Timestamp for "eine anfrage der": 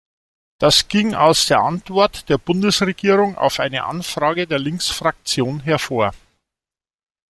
3.59-4.57